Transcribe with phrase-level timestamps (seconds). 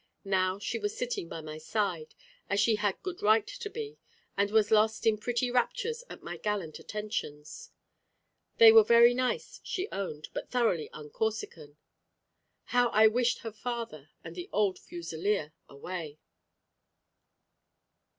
[0.25, 2.15] Now she was sitting by my side,
[2.49, 3.99] as she had good right to be,
[4.35, 7.69] and was lost in pretty raptures at my gallant attentions.
[8.57, 11.77] They were very nice, she owned, but thoroughly un Corsican.
[12.63, 16.17] How I wished her father and the old fusileer away!